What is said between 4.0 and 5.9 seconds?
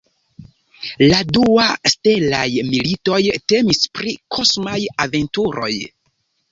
pri kosmaj aventuroj.